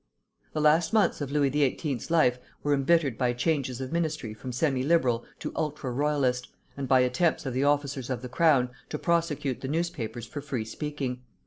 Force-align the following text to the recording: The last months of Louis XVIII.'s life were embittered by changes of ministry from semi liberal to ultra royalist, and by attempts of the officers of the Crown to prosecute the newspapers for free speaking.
The 0.53 0.61
last 0.61 0.93
months 0.93 1.21
of 1.21 1.29
Louis 1.31 1.51
XVIII.'s 1.51 2.09
life 2.09 2.39
were 2.63 2.73
embittered 2.73 3.19
by 3.19 3.33
changes 3.33 3.79
of 3.79 3.91
ministry 3.91 4.33
from 4.33 4.51
semi 4.51 4.81
liberal 4.81 5.25
to 5.37 5.51
ultra 5.55 5.91
royalist, 5.91 6.47
and 6.75 6.87
by 6.87 7.01
attempts 7.01 7.45
of 7.45 7.53
the 7.53 7.65
officers 7.65 8.09
of 8.09 8.23
the 8.23 8.27
Crown 8.27 8.71
to 8.89 8.97
prosecute 8.97 9.61
the 9.61 9.67
newspapers 9.67 10.25
for 10.25 10.41
free 10.41 10.65
speaking. 10.65 11.21